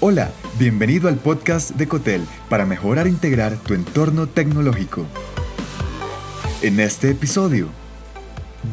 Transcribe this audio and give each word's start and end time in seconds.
Hola, 0.00 0.30
bienvenido 0.60 1.08
al 1.08 1.16
podcast 1.16 1.72
de 1.72 1.88
Cotel 1.88 2.24
para 2.48 2.64
mejorar 2.64 3.08
e 3.08 3.10
integrar 3.10 3.56
tu 3.56 3.74
entorno 3.74 4.28
tecnológico. 4.28 5.04
En 6.62 6.78
este 6.78 7.10
episodio, 7.10 7.66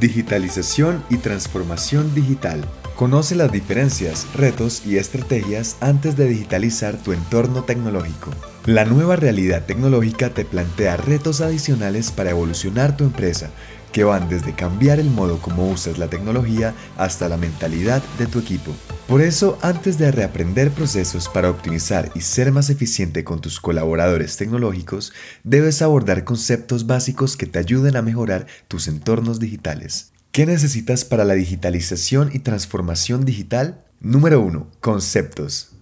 digitalización 0.00 1.02
y 1.08 1.16
transformación 1.16 2.14
digital. 2.14 2.62
Conoce 2.94 3.36
las 3.36 3.50
diferencias, 3.50 4.26
retos 4.34 4.82
y 4.84 4.98
estrategias 4.98 5.78
antes 5.80 6.14
de 6.14 6.28
digitalizar 6.28 6.98
tu 6.98 7.14
entorno 7.14 7.64
tecnológico. 7.64 8.30
La 8.66 8.84
nueva 8.84 9.16
realidad 9.16 9.64
tecnológica 9.64 10.28
te 10.28 10.44
plantea 10.44 10.98
retos 10.98 11.40
adicionales 11.40 12.10
para 12.10 12.30
evolucionar 12.32 12.98
tu 12.98 13.04
empresa, 13.04 13.48
que 13.92 14.04
van 14.04 14.28
desde 14.28 14.52
cambiar 14.52 15.00
el 15.00 15.08
modo 15.08 15.38
como 15.38 15.70
usas 15.70 15.96
la 15.96 16.08
tecnología 16.08 16.74
hasta 16.98 17.30
la 17.30 17.38
mentalidad 17.38 18.02
de 18.18 18.26
tu 18.26 18.40
equipo. 18.40 18.74
Por 19.08 19.20
eso, 19.20 19.58
antes 19.60 19.98
de 19.98 20.10
reaprender 20.10 20.70
procesos 20.70 21.28
para 21.28 21.50
optimizar 21.50 22.10
y 22.14 22.22
ser 22.22 22.50
más 22.52 22.70
eficiente 22.70 23.22
con 23.22 23.42
tus 23.42 23.60
colaboradores 23.60 24.38
tecnológicos, 24.38 25.12
debes 25.42 25.82
abordar 25.82 26.24
conceptos 26.24 26.86
básicos 26.86 27.36
que 27.36 27.44
te 27.44 27.58
ayuden 27.58 27.96
a 27.96 28.02
mejorar 28.02 28.46
tus 28.66 28.88
entornos 28.88 29.40
digitales. 29.40 30.12
¿Qué 30.32 30.46
necesitas 30.46 31.04
para 31.04 31.26
la 31.26 31.34
digitalización 31.34 32.30
y 32.32 32.38
transformación 32.38 33.26
digital? 33.26 33.84
Número 34.00 34.40
1. 34.40 34.70
Conceptos. 34.80 35.72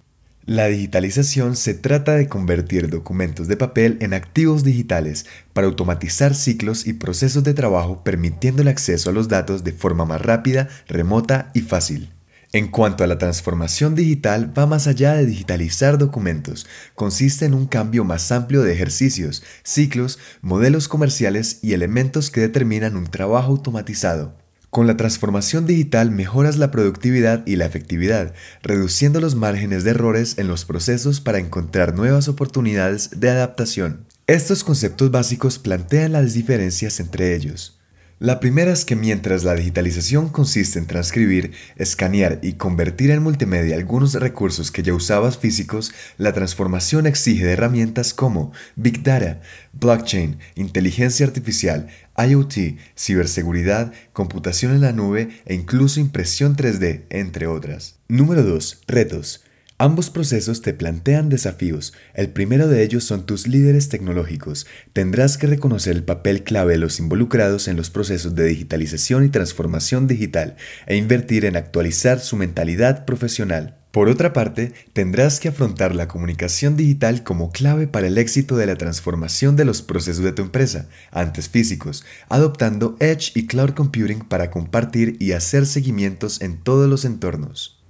La 0.45 0.67
digitalización 0.67 1.55
se 1.55 1.73
trata 1.73 2.15
de 2.15 2.27
convertir 2.27 2.89
documentos 2.89 3.47
de 3.47 3.55
papel 3.55 3.97
en 4.01 4.13
activos 4.13 4.65
digitales 4.65 5.25
para 5.53 5.67
automatizar 5.67 6.35
ciclos 6.35 6.85
y 6.85 6.93
procesos 6.93 7.45
de 7.45 7.53
trabajo 7.53 8.03
permitiendo 8.03 8.61
el 8.61 8.67
acceso 8.67 9.09
a 9.09 9.13
los 9.13 9.29
datos 9.29 9.63
de 9.63 9.71
forma 9.71 10.03
más 10.03 10.21
rápida, 10.21 10.67
remota 10.89 11.49
y 11.53 11.61
fácil. 11.61 12.12
En 12.55 12.67
cuanto 12.67 13.03
a 13.03 13.07
la 13.07 13.17
transformación 13.17 13.95
digital, 13.95 14.55
va 14.55 14.67
más 14.67 14.85
allá 14.85 15.15
de 15.15 15.25
digitalizar 15.25 15.97
documentos, 15.97 16.67
consiste 16.93 17.45
en 17.45 17.55
un 17.55 17.65
cambio 17.65 18.03
más 18.03 18.31
amplio 18.31 18.61
de 18.61 18.71
ejercicios, 18.71 19.41
ciclos, 19.63 20.19
modelos 20.43 20.87
comerciales 20.87 21.57
y 21.63 21.73
elementos 21.73 22.29
que 22.29 22.41
determinan 22.41 22.95
un 22.95 23.07
trabajo 23.07 23.53
automatizado. 23.53 24.37
Con 24.69 24.85
la 24.85 24.95
transformación 24.97 25.65
digital 25.65 26.11
mejoras 26.11 26.57
la 26.57 26.69
productividad 26.69 27.43
y 27.47 27.55
la 27.55 27.65
efectividad, 27.65 28.35
reduciendo 28.61 29.19
los 29.19 29.33
márgenes 29.33 29.83
de 29.83 29.89
errores 29.89 30.37
en 30.37 30.47
los 30.47 30.63
procesos 30.63 31.21
para 31.21 31.39
encontrar 31.39 31.95
nuevas 31.95 32.27
oportunidades 32.27 33.19
de 33.19 33.31
adaptación. 33.31 34.05
Estos 34.27 34.63
conceptos 34.63 35.09
básicos 35.09 35.57
plantean 35.57 36.11
las 36.11 36.35
diferencias 36.35 36.99
entre 36.99 37.35
ellos. 37.35 37.79
La 38.23 38.39
primera 38.39 38.71
es 38.71 38.85
que 38.85 38.95
mientras 38.95 39.43
la 39.43 39.53
digitalización 39.53 40.29
consiste 40.29 40.79
en 40.79 40.87
transcribir, 40.87 41.51
escanear 41.75 42.39
y 42.41 42.53
convertir 42.53 43.11
en 43.11 43.21
multimedia 43.21 43.75
algunos 43.75 44.13
recursos 44.13 44.71
que 44.71 44.81
ya 44.81 44.93
usabas 44.93 45.37
físicos, 45.37 45.93
la 46.17 46.31
transformación 46.31 47.05
exige 47.05 47.51
herramientas 47.51 48.13
como 48.13 48.53
Big 48.77 49.03
Data, 49.03 49.41
blockchain, 49.73 50.37
inteligencia 50.55 51.25
artificial, 51.25 51.87
IoT, 52.17 52.77
ciberseguridad, 52.95 53.91
computación 54.13 54.71
en 54.71 54.79
la 54.79 54.93
nube 54.93 55.41
e 55.45 55.53
incluso 55.53 55.99
impresión 55.99 56.55
3D, 56.55 57.03
entre 57.09 57.47
otras. 57.47 57.97
Número 58.07 58.43
2. 58.43 58.83
Retos. 58.87 59.42
Ambos 59.79 60.11
procesos 60.11 60.61
te 60.61 60.73
plantean 60.73 61.29
desafíos. 61.29 61.93
El 62.13 62.29
primero 62.29 62.67
de 62.67 62.83
ellos 62.83 63.03
son 63.03 63.25
tus 63.25 63.47
líderes 63.47 63.89
tecnológicos. 63.89 64.67
Tendrás 64.93 65.37
que 65.37 65.47
reconocer 65.47 65.95
el 65.95 66.03
papel 66.03 66.43
clave 66.43 66.73
de 66.73 66.79
los 66.79 66.99
involucrados 66.99 67.67
en 67.67 67.75
los 67.75 67.89
procesos 67.89 68.35
de 68.35 68.45
digitalización 68.45 69.25
y 69.25 69.29
transformación 69.29 70.05
digital 70.05 70.57
e 70.85 70.95
invertir 70.95 71.45
en 71.45 71.55
actualizar 71.55 72.19
su 72.19 72.37
mentalidad 72.37 73.05
profesional. 73.05 73.79
Por 73.89 74.09
otra 74.09 74.31
parte, 74.31 74.73
tendrás 74.93 75.39
que 75.39 75.49
afrontar 75.49 75.93
la 75.93 76.07
comunicación 76.07 76.77
digital 76.77 77.23
como 77.23 77.51
clave 77.51 77.87
para 77.87 78.07
el 78.07 78.17
éxito 78.17 78.57
de 78.57 78.65
la 78.65 78.75
transformación 78.75 79.55
de 79.55 79.65
los 79.65 79.81
procesos 79.81 80.23
de 80.23 80.31
tu 80.31 80.41
empresa, 80.43 80.87
antes 81.11 81.49
físicos, 81.49 82.03
adoptando 82.29 82.95
Edge 82.99 83.31
y 83.35 83.47
Cloud 83.47 83.71
Computing 83.71 84.21
para 84.21 84.49
compartir 84.49 85.17
y 85.19 85.33
hacer 85.33 85.65
seguimientos 85.65 86.41
en 86.41 86.57
todos 86.57 86.89
los 86.89 87.05
entornos. 87.05 87.82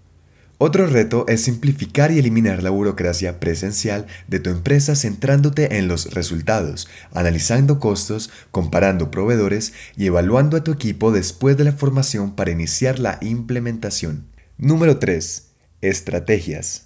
Otro 0.59 0.87
reto 0.87 1.25
es 1.27 1.41
simplificar 1.41 2.11
y 2.11 2.19
eliminar 2.19 2.63
la 2.63 2.69
burocracia 2.69 3.39
presencial 3.39 4.05
de 4.27 4.39
tu 4.39 4.49
empresa 4.49 4.95
centrándote 4.95 5.77
en 5.77 5.87
los 5.87 6.13
resultados, 6.13 6.87
analizando 7.11 7.79
costos, 7.79 8.29
comparando 8.51 9.11
proveedores 9.11 9.73
y 9.97 10.05
evaluando 10.05 10.55
a 10.55 10.63
tu 10.63 10.71
equipo 10.71 11.11
después 11.11 11.57
de 11.57 11.65
la 11.65 11.73
formación 11.73 12.35
para 12.35 12.51
iniciar 12.51 12.99
la 12.99 13.17
implementación. 13.21 14.27
Número 14.57 14.99
3. 14.99 15.47
Estrategias. 15.81 16.83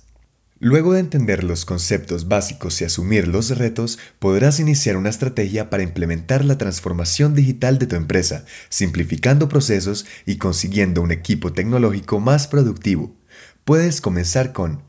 Luego 0.60 0.94
de 0.94 1.02
entender 1.02 1.44
los 1.44 1.66
conceptos 1.66 2.28
básicos 2.28 2.82
y 2.82 2.86
asumir 2.86 3.28
los 3.28 3.56
retos, 3.56 4.00
podrás 4.18 4.60
iniciar 4.60 4.98
una 4.98 5.10
estrategia 5.10 5.70
para 5.70 5.84
implementar 5.84 6.44
la 6.44 6.58
transformación 6.58 7.36
digital 7.36 7.78
de 7.78 7.86
tu 7.86 7.96
empresa, 7.96 8.44
simplificando 8.70 9.50
procesos 9.50 10.08
y 10.26 10.38
consiguiendo 10.38 11.04
un 11.04 11.12
equipo 11.12 11.54
tecnológico 11.54 12.20
más 12.20 12.48
productivo. 12.48 13.17
Puedes 13.68 14.00
comenzar 14.00 14.54
con 14.54 14.82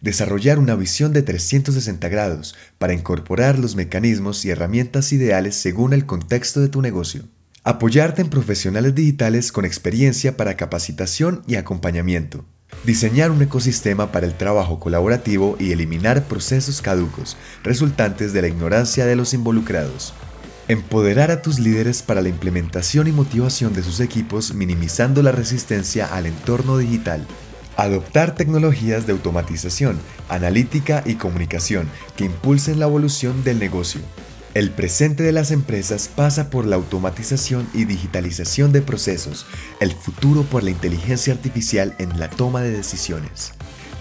desarrollar 0.00 0.60
una 0.60 0.76
visión 0.76 1.12
de 1.12 1.22
360 1.22 2.08
grados 2.08 2.54
para 2.78 2.94
incorporar 2.94 3.58
los 3.58 3.74
mecanismos 3.74 4.44
y 4.44 4.50
herramientas 4.50 5.12
ideales 5.12 5.56
según 5.56 5.92
el 5.92 6.06
contexto 6.06 6.60
de 6.60 6.68
tu 6.68 6.80
negocio. 6.80 7.24
Apoyarte 7.64 8.22
en 8.22 8.30
profesionales 8.30 8.94
digitales 8.94 9.50
con 9.50 9.64
experiencia 9.64 10.36
para 10.36 10.56
capacitación 10.56 11.42
y 11.48 11.56
acompañamiento. 11.56 12.44
Diseñar 12.84 13.32
un 13.32 13.42
ecosistema 13.42 14.12
para 14.12 14.26
el 14.26 14.36
trabajo 14.36 14.78
colaborativo 14.78 15.56
y 15.58 15.72
eliminar 15.72 16.22
procesos 16.22 16.82
caducos 16.82 17.36
resultantes 17.64 18.32
de 18.32 18.42
la 18.42 18.48
ignorancia 18.48 19.06
de 19.06 19.16
los 19.16 19.34
involucrados. 19.34 20.14
Empoderar 20.68 21.32
a 21.32 21.42
tus 21.42 21.58
líderes 21.58 22.02
para 22.02 22.22
la 22.22 22.28
implementación 22.28 23.08
y 23.08 23.10
motivación 23.10 23.74
de 23.74 23.82
sus 23.82 23.98
equipos 23.98 24.54
minimizando 24.54 25.20
la 25.20 25.32
resistencia 25.32 26.06
al 26.14 26.26
entorno 26.26 26.78
digital. 26.78 27.26
Adoptar 27.80 28.34
tecnologías 28.34 29.06
de 29.06 29.12
automatización, 29.12 29.98
analítica 30.28 31.02
y 31.06 31.14
comunicación 31.14 31.88
que 32.14 32.26
impulsen 32.26 32.78
la 32.78 32.84
evolución 32.84 33.42
del 33.42 33.58
negocio. 33.58 34.02
El 34.52 34.70
presente 34.70 35.22
de 35.22 35.32
las 35.32 35.50
empresas 35.50 36.10
pasa 36.14 36.50
por 36.50 36.66
la 36.66 36.76
automatización 36.76 37.66
y 37.72 37.86
digitalización 37.86 38.72
de 38.72 38.82
procesos, 38.82 39.46
el 39.80 39.92
futuro 39.92 40.42
por 40.42 40.62
la 40.62 40.72
inteligencia 40.72 41.32
artificial 41.32 41.94
en 41.98 42.20
la 42.20 42.28
toma 42.28 42.60
de 42.60 42.70
decisiones. 42.70 43.54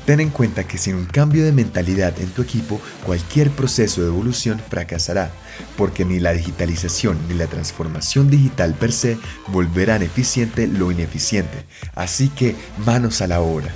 Ten 0.10 0.22
en 0.22 0.32
cuenta 0.32 0.64
que 0.64 0.80
sin 0.80 0.96
un 0.96 1.06
cambio 1.06 1.46
de 1.46 1.52
mentalidad 1.52 2.20
en 2.20 2.32
tu 2.32 2.42
equipo, 2.42 2.82
cualquier 3.06 3.52
proceso 3.52 4.02
de 4.02 4.08
evolución 4.08 4.60
fracasará, 4.60 5.30
porque 5.78 6.04
ni 6.04 6.20
la 6.20 6.34
digitalización 6.34 7.16
ni 7.28 7.36
la 7.36 7.46
transformación 7.46 8.28
digital 8.28 8.74
per 8.74 8.92
se 8.92 9.20
volverán 9.50 10.02
eficiente 10.02 10.66
lo 10.66 10.90
ineficiente. 10.90 11.64
Así 11.94 12.30
que 12.30 12.56
manos 12.88 13.22
a 13.22 13.28
la 13.28 13.42
obra. 13.42 13.68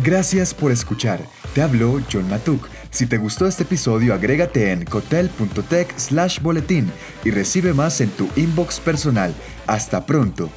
Gracias 0.00 0.54
por 0.54 0.70
escuchar. 0.70 1.26
Te 1.54 1.62
habló 1.62 2.00
John 2.12 2.28
Matuk. 2.30 2.68
Si 2.92 3.08
te 3.08 3.18
gustó 3.18 3.48
este 3.48 3.64
episodio, 3.64 4.14
agrégate 4.14 4.70
en 4.70 4.84
cotel.tech 4.84 5.92
slash 5.98 6.38
boletín 6.40 6.88
y 7.24 7.32
recibe 7.32 7.74
más 7.74 8.00
en 8.00 8.10
tu 8.10 8.28
inbox 8.36 8.78
personal. 8.78 9.34
Hasta 9.66 10.06
pronto. 10.06 10.52